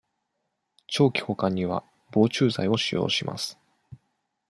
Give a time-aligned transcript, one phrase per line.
[0.87, 3.59] 長期保管には、防虫剤を使用します。